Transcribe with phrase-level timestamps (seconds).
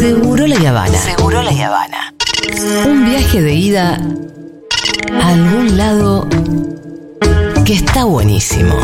[0.00, 0.96] Seguro la Habana.
[0.96, 2.14] Seguro la Habana.
[2.86, 4.00] Un viaje de ida
[5.12, 6.26] a algún lado
[7.66, 8.74] que está buenísimo.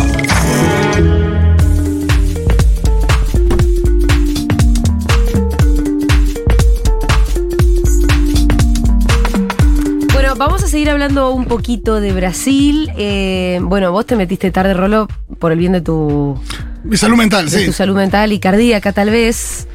[10.12, 12.90] Bueno, vamos a seguir hablando un poquito de Brasil.
[12.98, 15.08] Eh, bueno, vos te metiste tarde, Rolo,
[15.38, 16.38] por el bien de tu,
[16.84, 17.64] Mi salud mental, de sí.
[17.64, 19.66] tu salud mental y cardíaca, tal vez.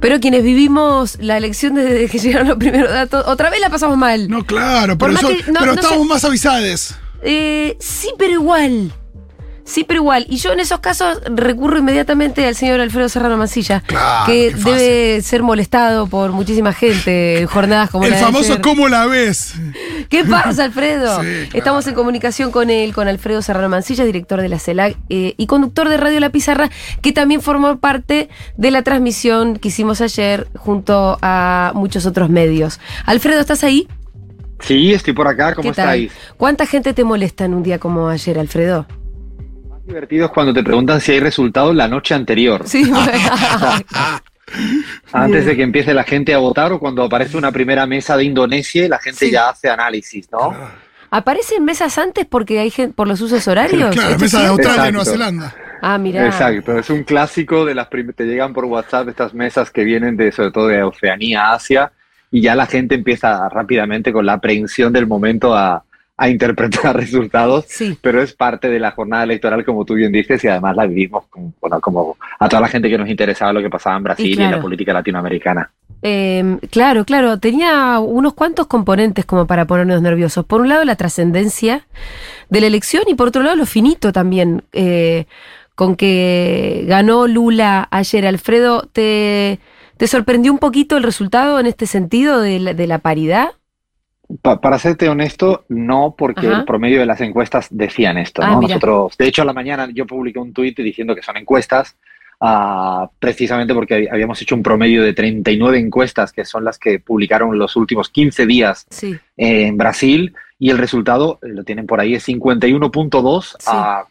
[0.00, 3.96] Pero quienes vivimos la elección desde que llegaron los primeros datos, otra vez la pasamos
[3.96, 4.28] mal.
[4.28, 6.94] No, claro, pero, eso- que- no- pero no estamos sé- más avisados.
[7.22, 8.92] Eh, sí, pero igual.
[9.66, 10.26] Sí, pero igual.
[10.30, 15.20] Y yo en esos casos recurro inmediatamente al señor Alfredo Serrano Mancilla, Claro, que debe
[15.22, 18.62] ser molestado por muchísima gente en jornadas como El la de famoso ayer.
[18.62, 19.54] ¿Cómo la ves?
[20.08, 20.86] ¿Qué pasa, Alfredo?
[21.26, 21.50] Sí, claro.
[21.54, 25.46] Estamos en comunicación con él, con Alfredo Serrano Mancilla, director de la CELAC eh, y
[25.46, 26.70] conductor de Radio La Pizarra,
[27.02, 32.78] que también formó parte de la transmisión que hicimos ayer junto a muchos otros medios.
[33.04, 33.88] Alfredo, ¿estás ahí?
[34.60, 36.12] Sí, estoy por acá, ¿cómo estáis?
[36.36, 38.86] ¿Cuánta gente te molesta en un día como ayer, Alfredo?
[39.86, 43.12] Divertido es cuando te preguntan si hay resultados la noche anterior, Sí, bueno.
[45.12, 48.24] antes de que empiece la gente a votar o cuando aparece una primera mesa de
[48.24, 49.30] Indonesia y la gente Sí.
[49.32, 50.54] ya hace análisis, ¿no?
[51.10, 53.94] ¿Aparecen mesas antes porque hay gente por los usos horarios?
[53.94, 54.48] Claro, ¿Esto mesa es de?
[54.48, 54.92] Australia y.
[54.92, 55.54] Nueva Zelanda.
[55.82, 56.26] Ah, mira.
[56.26, 60.16] Exacto, es un clásico de las prim- te llegan por WhatsApp estas mesas que vienen
[60.16, 61.92] de sobre todo de Oceanía, Asia
[62.30, 65.84] y ya la gente empieza rápidamente con la aprehensión del momento a,
[66.16, 67.98] a interpretar resultados, Sí.
[68.00, 71.24] pero es parte de la jornada electoral como tú bien dices y además la vivimos
[71.28, 74.38] como, bueno, como a toda la gente que nos interesaba lo que pasaba en Brasil
[74.38, 75.70] y, en la política latinoamericana.
[76.02, 80.44] Eh, claro, claro, tenía unos cuantos componentes como para ponernos nerviosos.
[80.44, 81.86] Por un lado, la trascendencia
[82.48, 85.26] de la elección y por otro lado, lo finito también, eh,
[85.74, 88.26] con que ganó Lula ayer.
[88.26, 89.58] Alfredo, ¿te,
[89.96, 93.50] te sorprendió un poquito el resultado en este sentido de la, de la paridad?
[94.42, 96.58] Pa- para serte honesto, no, porque Ajá.
[96.60, 98.58] el promedio de las encuestas decían esto, Ah.
[98.60, 101.96] Nosotros, de hecho, a la mañana yo publiqué un tuit diciendo que son encuestas,
[102.40, 106.98] ah, precisamente porque hab- habíamos hecho un promedio de 39 encuestas, que son las que
[106.98, 109.14] publicaron los últimos 15 días Sí.
[109.36, 113.66] eh, en Brasil, y el resultado, eh, lo tienen por ahí, es 51.2 Sí.
[113.70, 114.04] a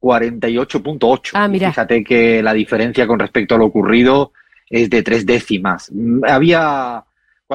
[0.00, 1.32] 48.8.
[1.34, 1.48] Ah.
[1.50, 4.32] Fíjate que la diferencia con respecto a lo ocurrido
[4.68, 5.90] es de tres décimas.
[5.92, 7.04] Mm, Había,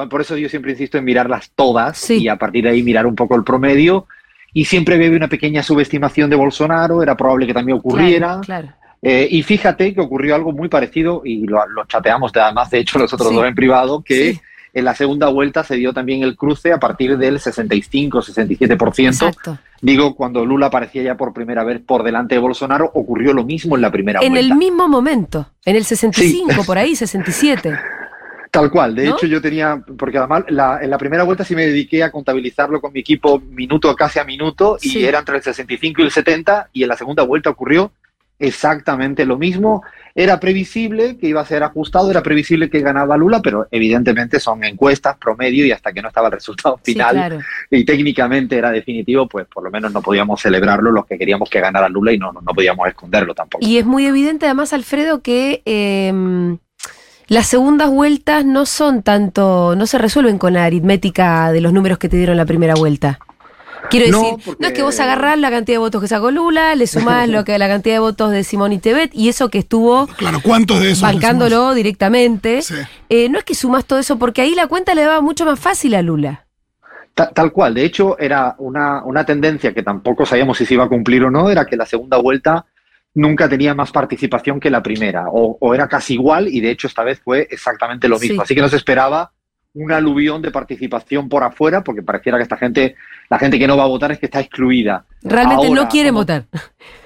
[0.06, 2.18] por eso yo siempre insisto en mirarlas todas Sí.
[2.22, 4.06] y a partir de ahí mirar un poco el promedio.
[4.52, 8.40] Y siempre había una pequeña subestimación de Bolsonaro, era probable que también ocurriera.
[8.40, 8.68] Claro, claro.
[9.02, 12.78] Eh, y fíjate que ocurrió algo muy parecido, y lo, lo chateamos de- además, de
[12.78, 13.34] hecho, nosotros Sí.
[13.36, 14.40] dos en privado, que Sí.
[14.74, 19.26] en la segunda vuelta se dio también el cruce a partir del 65-67%.
[19.28, 19.58] Exacto.
[19.80, 23.76] Digo, cuando Lula aparecía ya por primera vez por delante de Bolsonaro, ocurrió lo mismo
[23.76, 24.52] en la primera En vuelta.
[24.52, 27.72] el mismo momento, en el 65, por ahí, 67.
[28.50, 29.14] Tal cual, de ¿No?
[29.16, 32.80] hecho yo tenía, porque además la- en la primera vuelta sí me dediqué a contabilizarlo
[32.80, 35.04] con mi equipo minuto casi a minuto y Sí.
[35.04, 37.92] era entre el 65 y el 70 y en la segunda vuelta ocurrió
[38.40, 39.82] exactamente lo mismo.
[40.14, 44.64] Era previsible que iba a ser ajustado, era previsible que ganaba Lula, pero evidentemente son
[44.64, 47.38] encuestas, promedio y hasta que no estaba el resultado Sí, final claro.
[47.70, 51.60] y técnicamente era definitivo, pues por lo menos no podíamos celebrarlo los que queríamos que
[51.60, 53.64] ganara Lula y no, no, no podíamos esconderlo tampoco.
[53.66, 56.56] Y es muy evidente además, Alfredo, que eh,
[57.28, 61.98] las segundas vueltas no son tanto, no se resuelven con la aritmética de los números
[61.98, 63.18] que te dieron la primera vuelta.
[63.90, 66.30] Quiero No, decir, porque- no es que vos agarrás la cantidad de votos que sacó
[66.30, 66.86] Lula, le
[67.22, 70.06] sumás lo que la cantidad de votos de Simón y Tebet y eso que estuvo
[70.16, 71.02] Claro, ¿cuántos de esos?
[71.02, 72.60] bancándolo directamente.
[72.62, 72.74] Sí.
[73.08, 75.58] Eh, no es que sumas todo eso, porque ahí la cuenta le daba mucho más
[75.60, 76.44] fácil a Lula.
[77.14, 80.84] Ta- Tal cual, de hecho era una, una tendencia que tampoco sabíamos si se iba
[80.84, 82.66] a cumplir o no, era que la segunda vuelta
[83.14, 86.86] nunca tenía más participación que la primera, o, o era casi igual y de hecho
[86.86, 88.36] esta vez fue exactamente lo mismo.
[88.36, 88.40] Sí.
[88.42, 89.32] Así que nos esperaba
[89.74, 92.96] un aluvión de participación por afuera, porque pareciera que esta gente,
[93.28, 95.04] la gente que no va a votar es que está excluida.
[95.22, 96.44] Realmente Ahora, no quieren como- votar.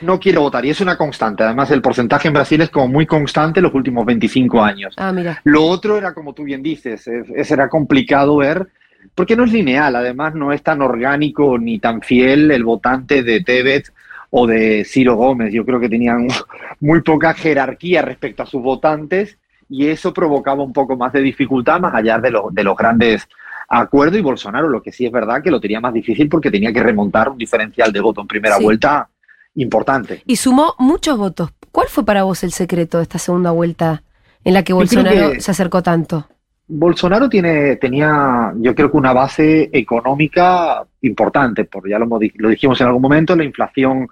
[0.00, 1.42] No quiere votar y es una constante.
[1.42, 4.94] Además, el porcentaje en Brasil es como muy constante los últimos 25 años.
[4.96, 5.40] Ah, mira.
[5.44, 8.69] Lo otro era, como tú bien dices, es, es- era complicado ver,
[9.14, 13.40] porque no es lineal, además no es tan orgánico ni tan fiel el votante de
[13.43, 13.93] Tebet
[14.34, 15.52] o de Ciro Gómez.
[15.52, 16.26] Yo creo que tenían
[16.81, 19.38] muy poca jerarquía respecto a sus votantes
[19.69, 23.29] y eso provocaba un poco más de dificultad más allá de, lo- de los grandes
[23.69, 26.73] acuerdos y Bolsonaro, lo que sí es verdad que lo tenía más difícil porque tenía
[26.73, 28.64] que remontar un diferencial de voto en primera Sí.
[28.64, 29.08] vuelta
[29.55, 30.23] importante.
[30.26, 31.50] Y sumó muchos votos.
[31.70, 34.02] ¿Cuál fue para vos el secreto de esta segunda vuelta
[34.44, 36.26] en la que Bolsonaro que- se acercó tanto?
[36.69, 42.81] Bolsonaro tiene, tenía, yo creo que una base económica importante, porque ya lo, lo dijimos
[42.81, 44.08] en algún momento, la inflación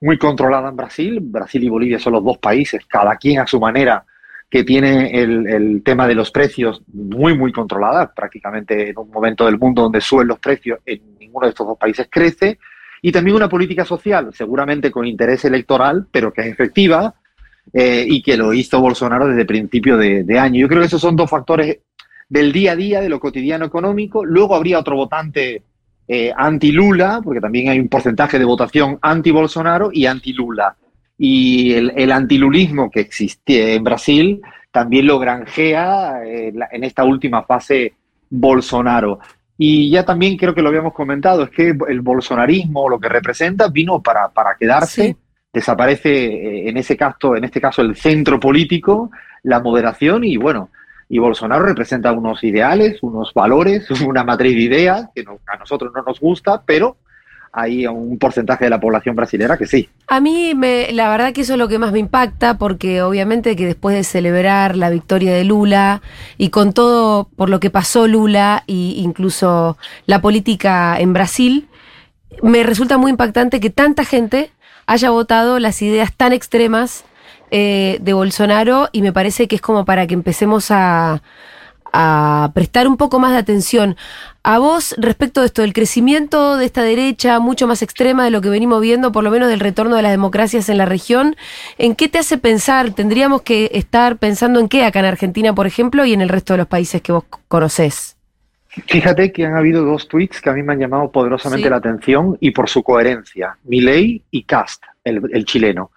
[0.00, 1.18] muy controlada en Brasil.
[1.20, 4.04] Brasil y Bolivia son los dos países, cada quien a su manera,
[4.50, 9.44] que tiene el, el, tema de los precios muy, muy controlada, prácticamente en un momento
[9.44, 12.58] del mundo donde suben los precios, en ninguno de estos dos países crece,
[13.02, 17.14] y también una política social, seguramente con interés electoral, pero que es efectiva,
[17.72, 20.60] eh, y que lo hizo Bolsonaro desde principio de, de año.
[20.60, 21.78] Yo creo que esos son dos factores
[22.28, 24.24] del día a día, de lo cotidiano económico.
[24.24, 25.62] Luego habría otro votante
[26.08, 30.74] eh, anti-Lula, porque también hay un porcentaje de votación anti-Bolsonaro y anti-Lula.
[31.18, 34.40] Y el, el antilulismo que existe en Brasil
[34.70, 37.94] también lo granjea eh, en esta última fase
[38.30, 39.18] Bolsonaro.
[39.56, 43.68] Y ya también creo que lo habíamos comentado, es que el bolsonarismo, lo que representa,
[43.68, 45.02] vino para, para quedarse.
[45.02, 45.16] Sí.
[45.52, 49.10] Desaparece eh, en ese caso, en este caso, el centro político,
[49.42, 50.70] la moderación y bueno,
[51.08, 56.02] y Bolsonaro representa unos ideales, unos valores, una matriz de ideas que a nosotros no
[56.02, 56.96] nos gusta, pero
[57.50, 59.88] hay un porcentaje de la población brasilera que sí.
[60.06, 63.56] A mí, me, la verdad que eso es lo que más me impacta, porque obviamente
[63.56, 66.02] que después de celebrar la victoria de Lula
[66.36, 71.68] y con todo por lo que pasó Lula e incluso la política en Brasil,
[72.42, 74.50] me resulta muy impactante que tanta gente
[74.86, 77.04] haya votado las ideas tan extremas
[77.50, 81.22] eh, de Bolsonaro y me parece que es como para que empecemos a,
[81.92, 83.96] a prestar un poco más de atención.
[84.42, 88.40] A vos, respecto de esto, del crecimiento de esta derecha mucho más extrema de lo
[88.40, 91.36] que venimos viendo, por lo menos del retorno de las democracias en la región,
[91.76, 92.90] ¿en qué te hace pensar?
[92.94, 96.54] ¿Tendríamos que estar pensando en qué acá en Argentina, por ejemplo, y en el resto
[96.54, 98.16] de los países que vos conocés?
[98.68, 101.70] Fíjate que han habido dos tweets que a mí me han llamado poderosamente sí.
[101.70, 103.56] la atención y por su coherencia.
[103.64, 105.90] Milei y Cast, el, el chileno.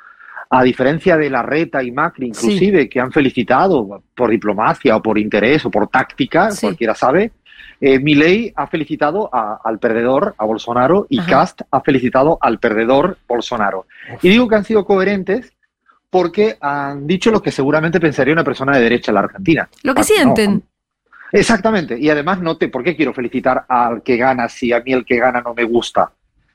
[0.54, 2.90] A diferencia de Larreta y Macri, inclusive, sí.
[2.90, 6.68] que han felicitado por diplomacia o por interés o por táctica, sí.
[6.68, 7.32] cualquiera sabe,
[7.80, 11.30] eh, Milei ha felicitado a, al perdedor, a Bolsonaro, y Ajá.
[11.30, 13.88] Cast ha felicitado al perdedor, Bolsonaro.
[14.22, 15.54] Y digo que han sido coherentes
[16.12, 19.70] porque han dicho lo que seguramente pensaría una persona de derecha en la Argentina.
[19.82, 20.56] Lo que sienten.
[20.56, 20.62] No,
[21.32, 21.98] exactamente.
[21.98, 25.18] Y además note por qué quiero felicitar al que gana si a mí el que
[25.18, 26.12] gana no me gusta.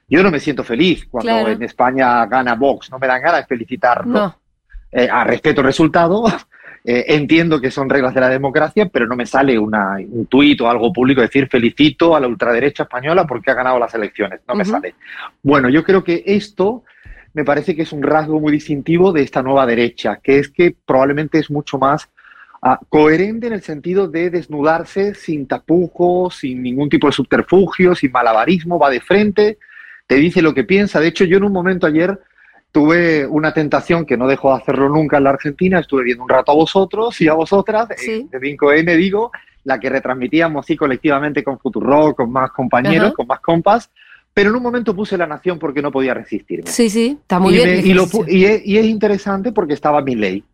[0.08, 1.48] Yo no me siento feliz cuando claro.
[1.50, 4.12] en España gana Vox, no me dan ganas de felicitarlo.
[4.12, 4.40] No.
[4.92, 6.24] Eh, a respeto el resultado,
[6.84, 10.60] eh, entiendo que son reglas de la democracia, pero no me sale una, un tuit
[10.60, 14.40] o algo público decir felicito a la ultraderecha española porque ha ganado las elecciones.
[14.46, 14.58] No uh -huh.
[14.58, 14.94] me sale.
[15.42, 16.84] Bueno, yo creo que esto
[17.34, 20.74] me parece que es un rasgo muy distintivo de esta nueva derecha, que es que
[20.86, 22.08] probablemente es mucho más
[22.62, 28.12] uh, coherente en el sentido de desnudarse sin tapujos, sin ningún tipo de subterfugio, sin
[28.12, 29.58] malabarismo, va de frente
[30.06, 31.00] te dice lo que piensa.
[31.00, 32.18] De hecho, yo en un momento ayer
[32.72, 35.80] tuve una tentación que no dejo de hacerlo nunca en la Argentina.
[35.80, 38.28] Estuve viendo un rato a vosotros y a vosotras, sí.
[38.30, 39.32] de 5N digo,
[39.64, 43.90] la que retransmitíamos así colectivamente con Futuro, con más compañeros, con más compas.
[44.32, 46.70] Pero en un momento puse La Nación porque no podía resistirme.
[46.70, 47.70] Sí, sí, está muy y bien.
[47.70, 50.44] Me, y, lo, y, es, y, es, interesante porque estaba mi ley.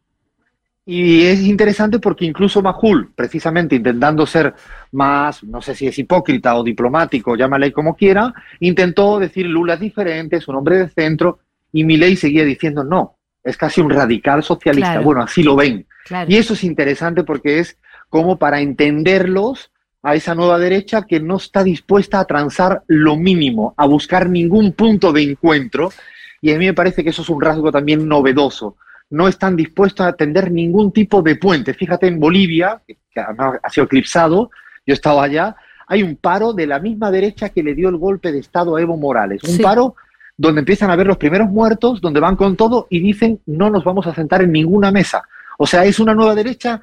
[0.84, 4.52] Y es interesante porque incluso Majul, precisamente intentando ser
[4.90, 9.80] más, no sé si es hipócrita o diplomático, llámale como quiera, intentó decir Lula es
[9.80, 11.38] diferente, es un hombre de centro,
[11.72, 14.92] y Milei seguía diciendo no, es casi un radical socialista.
[14.92, 15.04] Claro.
[15.04, 15.86] Bueno, así lo ven.
[16.04, 16.30] Claro.
[16.30, 19.70] Y eso es interesante porque es como para entenderlos
[20.02, 24.72] a esa nueva derecha que no está dispuesta a transar lo mínimo, a buscar ningún
[24.72, 25.92] punto de encuentro.
[26.40, 28.76] Y a mí me parece que eso es un rasgo también novedoso
[29.12, 31.74] no están dispuestos a atender ningún tipo de puente.
[31.74, 34.50] Fíjate en Bolivia, que además ha sido eclipsado,
[34.86, 35.54] yo he estado allá,
[35.86, 38.80] hay un paro de la misma derecha que le dio el golpe de Estado a
[38.80, 39.44] Evo Morales.
[39.44, 39.62] Un sí.
[39.62, 39.96] paro
[40.36, 43.84] donde empiezan a ver los primeros muertos, donde van con todo y dicen no nos
[43.84, 45.22] vamos a sentar en ninguna mesa.
[45.58, 46.80] O sea, es una nueva derecha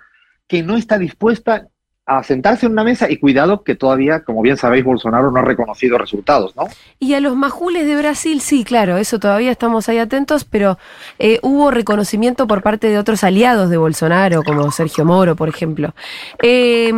[0.47, 1.67] que no está dispuesta
[2.09, 5.43] a sentarse en una mesa y cuidado que todavía, como bien sabéis, Bolsonaro no ha
[5.43, 6.67] reconocido resultados, ¿no?
[6.97, 10.79] Y a los majules de Brasil, sí, claro, eso todavía estamos ahí atentos, pero
[11.19, 15.93] eh, hubo reconocimiento por parte de otros aliados de Bolsonaro, como Sergio Moro, por ejemplo.
[16.41, 16.91] Eh,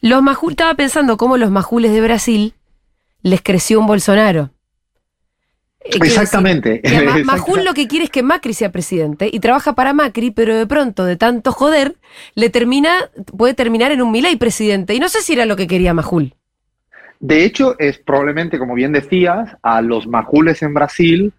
[0.00, 2.54] los majules, estaba pensando cómo los majules de Brasil
[3.22, 4.50] les creció un Bolsonaro.
[5.84, 6.80] Exactamente.
[6.82, 10.56] Decir, Majul lo que quiere es que Macri sea presidente y trabaja para Macri, pero
[10.56, 11.96] de pronto, de tanto joder,
[12.34, 14.94] le termina, puede terminar en un Milei presidente.
[14.94, 16.34] Y no sé si era lo que quería Majul.
[17.20, 21.32] De hecho, es probablemente, como bien decías, a los Majules en Brasil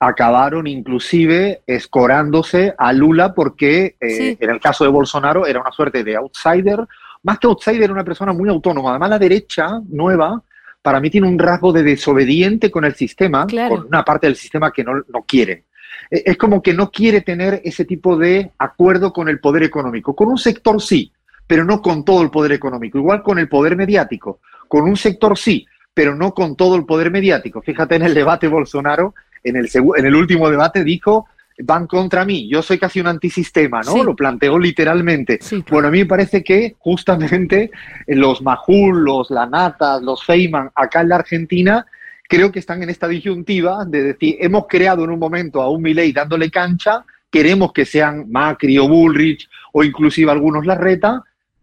[0.00, 4.38] acabaron inclusive escorándose a Lula porque eh, sí.
[4.40, 6.86] en el caso de Bolsonaro era una suerte de outsider,
[7.22, 8.90] más que outsider, era una persona muy autónoma.
[8.90, 10.42] Además, la derecha nueva
[10.82, 13.76] para mí tiene un rasgo de desobediente con el sistema, claro.
[13.76, 15.64] con una parte del sistema que no, no quiere.
[16.10, 20.14] Es como que no quiere tener ese tipo de acuerdo con el poder económico.
[20.14, 21.12] Con un sector sí,
[21.46, 22.98] pero no con todo el poder económico.
[22.98, 24.40] Igual con el poder mediático.
[24.68, 27.60] Con un sector sí, pero no con todo el poder mediático.
[27.60, 31.26] Fíjate en el debate Bolsonaro, en el, en el último debate dijo
[31.58, 33.92] van contra mí, yo soy casi un antisistema, ¿no?
[33.92, 34.02] Sí.
[34.02, 35.38] Lo planteó literalmente.
[35.40, 35.64] Sí.
[35.70, 37.70] Bueno, a mí me parece que justamente
[38.06, 41.86] los Majul, los Lanatas, los Feynman, acá en la Argentina,
[42.28, 45.82] creo que están en esta disyuntiva de decir, hemos creado en un momento a un
[45.82, 51.22] Milei dándole cancha, queremos que sean Macri o Bullrich o inclusive algunos Larreta,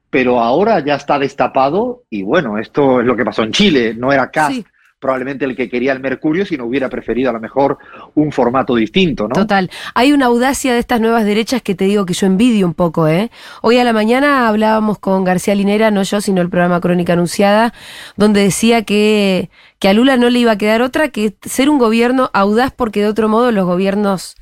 [0.10, 4.12] pero ahora ya está destapado y bueno, esto es lo que pasó en Chile, no
[4.12, 4.66] era Cast Sí.
[5.00, 7.78] Probablemente el que quería el Mercurio, sino hubiera preferido a lo mejor
[8.16, 9.34] un formato distinto, ¿no?
[9.34, 9.70] Total.
[9.94, 13.08] Hay una audacia de estas nuevas derechas que te digo que yo envidio un poco,
[13.08, 13.30] ¿eh?
[13.62, 17.74] Hoy a la mañana hablábamos con García Linera, no yo, sino el programa Crónica Anunciada,
[18.16, 19.50] donde decía que,
[19.80, 23.02] que a Lula no le iba a quedar otra que ser un gobierno audaz porque
[23.02, 24.36] de otro modo los gobiernos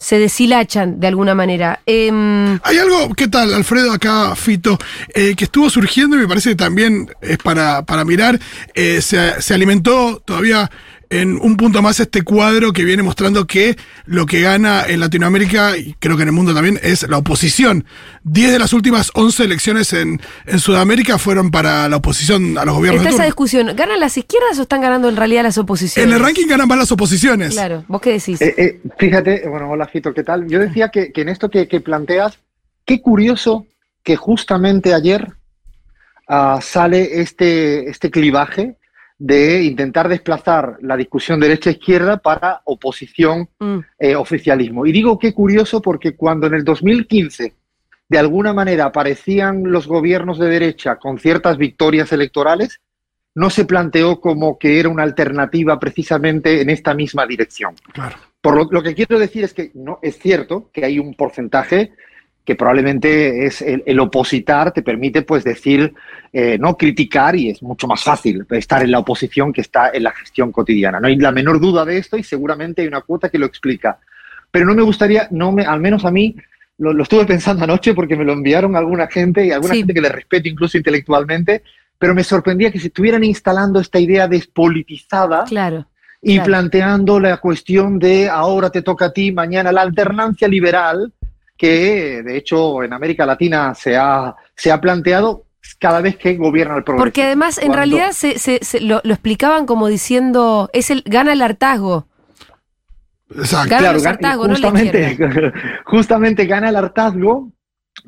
[0.00, 1.80] se deshilachan de alguna manera.
[1.84, 4.78] Em, Hay algo, ¿qué tal, Alfredo, acá, Fito,
[5.14, 8.40] eh, que estuvo surgiendo y me parece que también es para, para mirar,
[8.74, 10.70] eh, se, se alimentó todavía
[11.10, 13.76] en un punto más este cuadro que viene mostrando que
[14.06, 17.84] lo que gana en Latinoamérica, y creo que en el mundo también, es la oposición.
[18.22, 22.76] Diez de las últimas once elecciones en, en Sudamérica fueron para la oposición a los
[22.76, 23.74] gobiernos está de esa discusión.
[23.74, 26.08] ¿Ganan las izquierdas o están ganando en realidad las oposiciones?
[26.08, 27.54] En el ranking ganan más las oposiciones.
[27.54, 28.40] Claro, ¿vos qué decís?
[28.40, 30.46] Eh, eh, fíjate, bueno, hola Fito, ¿qué tal?
[30.46, 32.38] Yo decía que, que en esto que, que planteas,
[32.84, 33.66] qué curioso
[34.04, 35.26] que justamente ayer
[36.28, 38.76] ah, sale este, este clivaje
[39.20, 44.86] de intentar desplazar la discusión derecha-izquierda para oposición Mm, eh, oficialismo.
[44.86, 47.54] Y digo qué curioso porque cuando en el 2015
[48.08, 52.80] de alguna manera aparecían los gobiernos de derecha con ciertas victorias electorales,
[53.34, 57.74] no se planteó como que era una alternativa precisamente en esta misma dirección.
[57.92, 58.16] Claro.
[58.40, 61.92] Por lo, lo que quiero decir es que no es cierto que hay un porcentaje
[62.44, 65.92] que probablemente es el, el opositar te permite pues decir
[66.32, 70.02] eh, no criticar y es mucho más fácil estar en la oposición que está en
[70.04, 70.98] la gestión cotidiana.
[71.00, 73.98] No hay la menor duda de esto y seguramente hay una cuota que lo explica.
[74.50, 76.34] Pero no me gustaría, no me, al menos a mí,
[76.78, 79.80] lo, lo estuve pensando anoche porque me lo enviaron alguna gente y alguna Sí.
[79.80, 81.62] gente que le respeto incluso intelectualmente,
[81.98, 85.86] pero me sorprendía que se estuvieran instalando esta idea despolitizada claro.
[86.22, 86.46] y Claro.
[86.46, 91.12] planteando la cuestión de ahora te toca a ti, mañana la alternancia liberal,
[91.60, 95.44] que de hecho en América Latina se ha, se ha planteado
[95.78, 97.04] cada vez que gobierna el progreso.
[97.04, 101.02] Porque además, en Cuando- realidad, se, se- se- lo, lo explicaban como diciendo, es el
[101.04, 102.06] gana el hartazgo.
[103.30, 103.68] Exacto.
[103.68, 105.18] Gana no la justamente,
[105.84, 107.50] justamente gana el hartazgo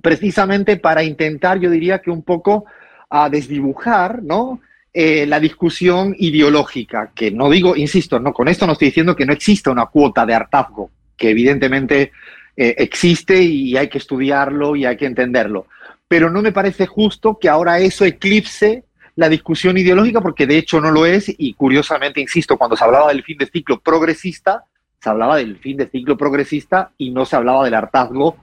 [0.00, 2.64] precisamente para intentar, yo diría que un poco
[3.10, 4.60] a desdibujar, ¿no?
[4.94, 9.26] Eh, la discusión ideológica, que no digo, insisto, no, con esto no estoy diciendo que
[9.26, 12.12] no exista una cuota de hartazgo, que evidentemente
[12.56, 15.66] eh, existe y hay que estudiarlo y hay que entenderlo.
[16.08, 18.84] Pero no me parece justo que ahora eso eclipse
[19.16, 23.08] la discusión ideológica, porque de hecho no lo es, y curiosamente, insisto, cuando se hablaba
[23.08, 24.64] del fin de ciclo progresista,
[25.02, 28.36] se hablaba del fin de ciclo progresista y no se hablaba del hartazgo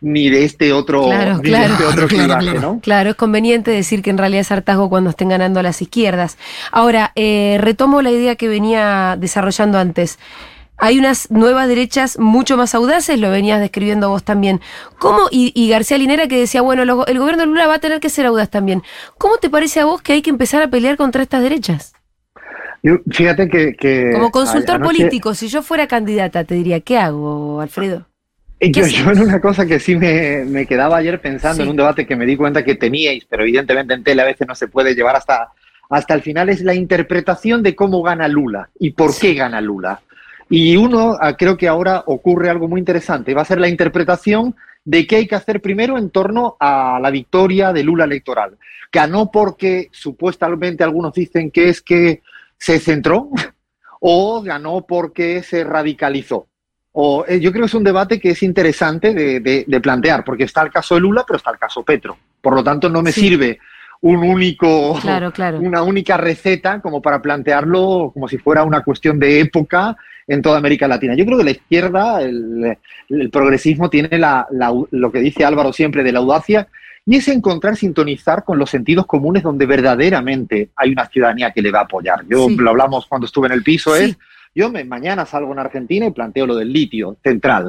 [0.00, 1.72] ni de este otro, Claro, ni de claro.
[1.72, 2.60] este otro Claro, clivaje, claro.
[2.60, 2.80] ¿no?
[2.80, 6.38] Claro, es conveniente decir que en realidad es hartazgo cuando estén ganando a las izquierdas.
[6.70, 10.18] Ahora, eh, retomo la idea que venía desarrollando antes.
[10.78, 14.60] Hay unas nuevas derechas mucho más audaces, lo venías describiendo vos también.
[14.98, 15.28] ¿Cómo?
[15.30, 17.98] Y, y García Linera que decía, bueno, lo- el gobierno de Lula va a tener
[18.00, 18.82] que ser audaz también.
[19.18, 21.94] ¿Cómo te parece a vos que hay que empezar a pelear contra estas derechas?
[22.82, 23.74] Yo- fíjate que...
[23.74, 28.06] que Como consultor anoche- político, si yo fuera candidata, te diría, ¿qué hago, Alfredo?
[28.60, 31.62] Eh, ¿Qué Yo, en una cosa que sí me, me quedaba ayer pensando Sí.
[31.62, 34.46] en un debate que me di cuenta que teníais, pero evidentemente en tele a veces
[34.46, 35.48] no se puede llevar hasta,
[35.90, 40.00] hasta el final, es la interpretación de cómo gana Lula y por qué gana Lula.
[40.48, 44.54] Y uno, ah, creo que ahora ocurre algo muy interesante, va a ser la interpretación
[44.84, 48.56] de qué hay que hacer primero en torno a la victoria de Lula electoral.
[48.92, 52.22] Ganó porque supuestamente algunos dicen que es que
[52.56, 53.30] se centró
[54.00, 56.46] o ganó porque se radicalizó.
[56.92, 60.24] O, eh, yo creo que es un debate que es interesante de, de- de plantear,
[60.24, 62.16] porque está el caso de Lula, pero está el caso Petro.
[62.40, 63.20] Por lo tanto, no me Sí.
[63.22, 63.58] sirve
[64.02, 65.58] un único, Claro, claro.
[65.60, 69.96] una única receta como para plantearlo como si fuera una cuestión de época
[70.28, 71.14] en toda América Latina.
[71.14, 72.76] Yo creo que la izquierda, el,
[73.08, 76.68] el progresismo, tiene la- la- lo que dice Álvaro siempre de la audacia,
[77.08, 81.70] y es encontrar, sintonizar con los sentidos comunes donde verdaderamente hay una ciudadanía que le
[81.70, 82.24] va a apoyar.
[82.28, 82.56] Yo Sí.
[82.56, 84.04] lo hablamos cuando estuve en el piso, Sí.
[84.04, 84.18] es
[84.54, 87.68] yo me, mañana salgo en Argentina y planteo lo del litio central,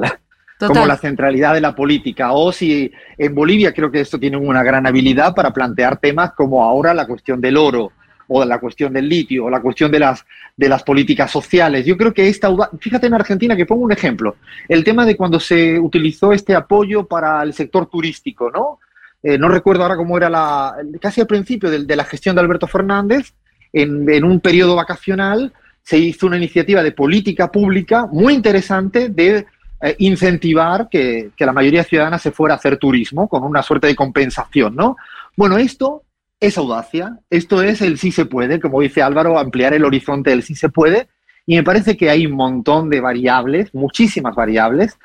[0.58, 2.32] como la centralidad de la política.
[2.32, 6.64] O si en Bolivia creo que esto tiene una gran habilidad para plantear temas como
[6.64, 7.92] ahora la cuestión del oro
[8.28, 10.24] o la cuestión del litio o la cuestión de las,
[10.56, 11.86] de las políticas sociales.
[11.86, 14.36] Yo creo que esta, fíjate en Argentina que pongo un ejemplo,
[14.68, 18.80] el tema de cuando se utilizó este apoyo para el sector turístico, ¿no?
[19.22, 22.42] Eh, no recuerdo ahora cómo era la, casi al principio de, de la gestión de
[22.42, 23.32] Alberto Fernández,
[23.72, 29.46] en, en un periodo vacacional se hizo una iniciativa de política pública muy interesante de
[29.80, 33.86] eh, incentivar que, que, la mayoría ciudadana se fuera a hacer turismo con una suerte
[33.86, 34.96] de compensación, ¿no?
[35.36, 36.02] Bueno, esto
[36.40, 40.42] es audacia, esto es el sí se puede, como dice Álvaro, ampliar el horizonte del
[40.42, 41.08] sí se puede,
[41.46, 44.98] y me parece que hay un montón de variables, muchísimas variables,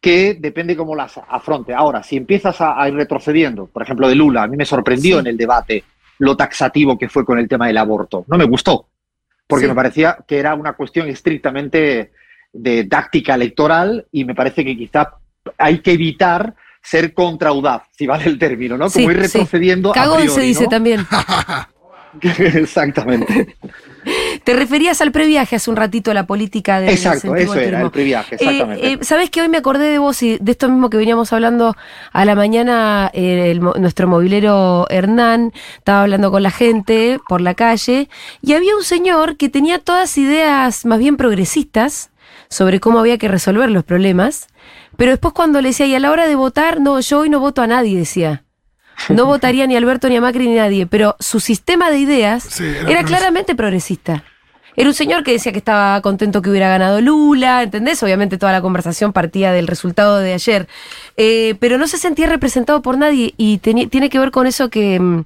[0.00, 1.74] que depende cómo las afronte.
[1.74, 5.26] Ahora, si empiezas a, ir retrocediendo, por ejemplo, de Lula, a mí me sorprendió en
[5.26, 5.84] el debate
[6.18, 8.24] lo taxativo que fue con el tema del aborto.
[8.28, 8.86] No me gustó,
[9.46, 12.12] porque me parecía que era una cuestión estrictamente
[12.52, 15.14] de táctica electoral y me parece que quizá
[15.56, 18.90] hay que evitar ser contraudaz, si vale el término, ¿no?
[18.90, 19.92] Como ir retrocediendo.
[19.92, 21.06] Cagón se dice también.
[22.22, 23.56] Exactamente.
[24.44, 26.90] Te referías al previaje hace un ratito, a la política de.
[26.90, 28.86] Exacto, eso era, el previaje, exactamente.
[28.86, 31.32] Eh, eh, Sabes que hoy me acordé de vos y de esto mismo que veníamos
[31.32, 31.76] hablando
[32.12, 38.08] a la mañana, eh, nuestro movilero Hernán estaba hablando con la gente por la calle
[38.42, 42.10] y había un señor que tenía todas ideas más bien progresistas
[42.48, 44.48] sobre cómo había que resolver los problemas,
[44.96, 47.40] pero después cuando le decía, y a la hora de votar, no, yo hoy no
[47.40, 48.44] voto a nadie, decía.
[49.08, 51.98] No votaría ni a Alberto ni a Macri ni a nadie, pero su sistema de
[51.98, 54.24] ideas era, claramente progresista.
[54.76, 58.02] Era un señor que decía que estaba contento que hubiera ganado Lula, ¿entendés?
[58.02, 60.68] Obviamente toda la conversación partía del resultado de ayer,
[61.16, 65.00] eh, pero no se sentía representado por nadie y tiene que ver con eso que,
[65.00, 65.24] mm,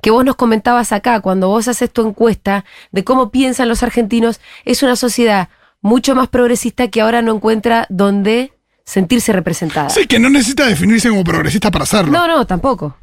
[0.00, 4.40] que vos nos comentabas acá, cuando vos haces tu encuesta de cómo piensan los argentinos,
[4.64, 5.48] es una sociedad
[5.82, 8.52] mucho más progresista que ahora no encuentra dónde
[8.84, 9.90] sentirse representada.
[9.90, 12.12] Sí, que no necesita definirse como progresista para hacerlo.
[12.12, 12.96] No, no, tampoco.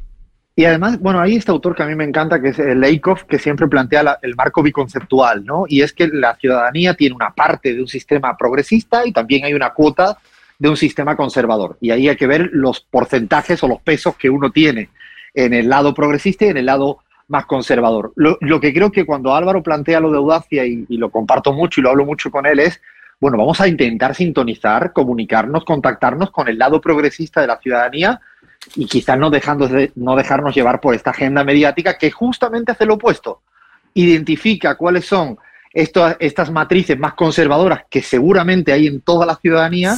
[0.56, 3.38] Y además, bueno, hay este autor que a mí me encanta, que es Leikov, que
[3.38, 5.64] siempre plantea el marco biconceptual, ¿no?
[5.68, 9.54] Y es que la ciudadanía tiene una parte de un sistema progresista y también hay
[9.54, 10.18] una cuota
[10.58, 11.78] de un sistema conservador.
[11.80, 14.90] Y ahí hay que ver los porcentajes o los pesos que uno tiene
[15.32, 16.98] en el lado progresista y en el lado
[17.30, 18.12] más conservador.
[18.16, 21.80] Lo, que creo que cuando Álvaro plantea lo de audacia, y, y, lo comparto mucho
[21.80, 22.80] y lo hablo mucho con él, es,
[23.20, 28.20] bueno, vamos a intentar sintonizar, comunicarnos, contactarnos con el lado progresista de la ciudadanía
[28.74, 32.94] y quizás no, dejando no dejarnos llevar por esta agenda mediática que justamente hace lo
[32.94, 33.42] opuesto.
[33.94, 35.38] Identifica cuáles son
[35.72, 39.96] estas matrices más conservadoras que seguramente hay en toda la ciudadanía.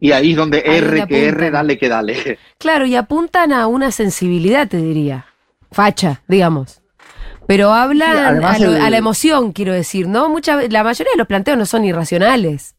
[0.00, 2.38] Y ahí es donde R que R, dale que dale.
[2.58, 5.26] Claro, y apuntan a una sensibilidad, te diría.
[5.74, 6.80] Facha, digamos.
[7.46, 10.28] Pero hablan a, la emoción, quiero decir, ¿no?
[10.28, 12.74] Mucha, la mayoría de los planteos no son irracionales.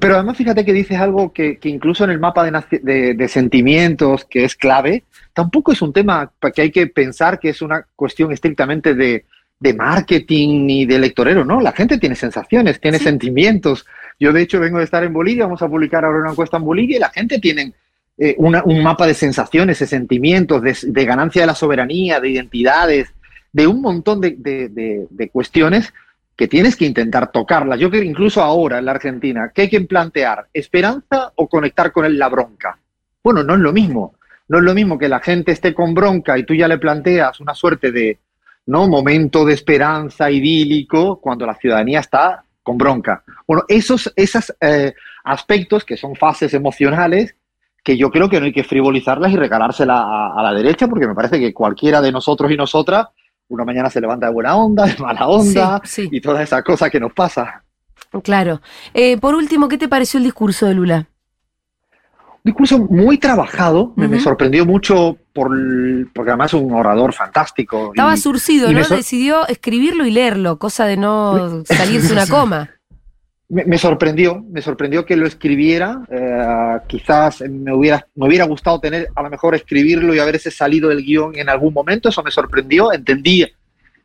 [0.00, 4.56] Pero además fíjate que dices algo que, incluso en el mapa de, sentimientos, que es
[4.56, 9.24] clave, tampoco es un tema que hay que pensar que es una cuestión estrictamente de,
[9.76, 11.60] marketing ni de electorero, ¿no?
[11.60, 13.86] La gente tiene sensaciones, tiene sentimientos.
[14.18, 16.64] Yo de hecho vengo de estar en Bolivia, vamos a publicar ahora una encuesta en
[16.64, 17.72] Bolivia y la gente tiene
[18.18, 23.12] eh, un mapa de sensaciones, de sentimientos, de, ganancia de la soberanía, de identidades,
[23.52, 25.92] de un montón de cuestiones
[26.38, 27.80] que tienes que intentar tocarlas.
[27.80, 30.46] Yo creo que incluso ahora en la Argentina, ¿qué hay que plantear?
[30.54, 32.78] ¿Esperanza o conectar con él la bronca?
[33.24, 34.14] Bueno, no es lo mismo.
[34.46, 37.40] No es lo mismo que la gente esté con bronca y tú ya le planteas
[37.40, 38.18] una suerte de
[38.66, 38.86] ¿no?
[38.86, 43.24] momento de esperanza idílico cuando la ciudadanía está con bronca.
[43.44, 47.34] Bueno, esos esos, eh, aspectos que son fases emocionales
[47.88, 51.06] que yo creo que no hay que frivolizarlas y regalárselas a, a la derecha porque
[51.06, 53.06] me parece que cualquiera de nosotros y nosotras
[53.48, 57.00] una mañana se levanta de buena onda, de mala onda y toda esa cosa que
[57.00, 57.64] nos pasa.
[58.22, 58.60] Claro.
[58.92, 61.08] Eh, por último, ¿qué te pareció el discurso de Lula?
[62.20, 65.50] Un discurso muy trabajado, me sorprendió mucho por,
[66.12, 67.92] porque además es un orador fantástico.
[67.94, 68.86] Estaba surcido, ¿no?
[68.86, 72.68] Decidió escribirlo y leerlo, cosa de no salirse una coma.
[73.50, 76.02] Me, sorprendió, me sorprendió que lo escribiera.
[76.10, 80.90] Eh, quizás me hubiera, me hubiera gustado tener, a lo mejor, escribirlo y haberse salido
[80.90, 82.10] del guion en algún momento.
[82.10, 82.92] Eso me sorprendió.
[82.92, 83.46] Entendí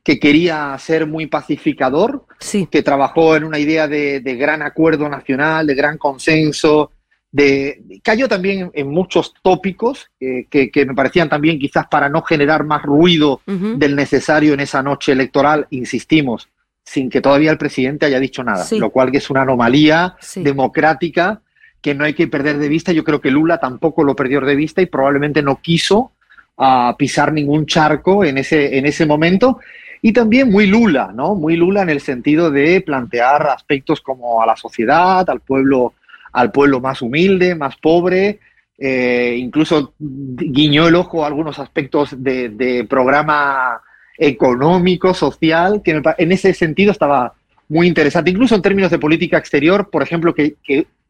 [0.03, 2.25] que quería ser muy pacificador,
[2.69, 6.91] que trabajó en una idea de, gran acuerdo nacional, de gran consenso,
[7.31, 12.83] de, cayó también en muchos tópicos que, me parecían también quizás para no generar más
[12.83, 16.49] ruido del necesario en esa noche electoral, insistimos,
[16.83, 21.41] sin que todavía el presidente haya dicho nada, lo cual es una anomalía democrática
[21.81, 22.91] que no hay que perder de vista.
[22.91, 26.11] Yo creo que Lula tampoco lo perdió de vista y probablemente no quiso
[26.57, 29.59] ah, pisar ningún charco en ese, en ese momento.
[30.01, 31.35] Y también muy Lula, ¿no?
[31.35, 35.93] Muy Lula en el sentido de plantear aspectos como a la sociedad, al pueblo,
[36.33, 38.39] al pueblo más humilde, más pobre,
[38.77, 43.81] eh, incluso guiñó el ojo a algunos aspectos de, de programa
[44.27, 47.33] económico, social, que en ese sentido estaba
[47.69, 50.55] muy interesante, incluso en términos de política exterior, por ejemplo, que,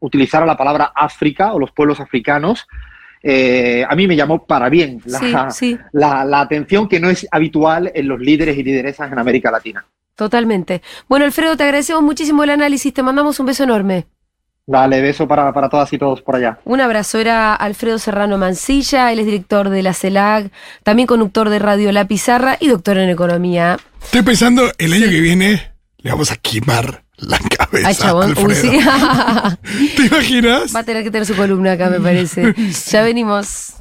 [0.00, 2.66] utilizara la palabra África o los pueblos africanos,
[3.22, 5.48] eh, a mí me llamó para bien la,
[5.92, 9.86] La, atención que no es habitual en los líderes y lideresas en América Latina.
[10.14, 10.82] Totalmente.
[11.08, 14.06] Bueno, Alfredo, te agradecemos muchísimo el análisis, te mandamos un beso enorme.
[14.66, 16.58] Dale, beso para, para todas y todos por allá.
[16.64, 17.18] Un abrazo.
[17.18, 20.50] Era Alfredo Serrano Mancilla, él es director de la CELAC,
[20.82, 23.78] también conductor de Radio La Pizarra y doctor en economía.
[24.02, 27.88] Estoy pensando, el año que viene le vamos a quemar la cabeza.
[27.88, 28.30] Ay, chabón.
[28.30, 28.54] Alfredo.
[28.54, 28.78] sí.
[29.96, 30.74] ¿Te imaginas?
[30.74, 32.54] Va a tener que tener su columna acá, me parece.
[32.90, 33.72] Ya venimos.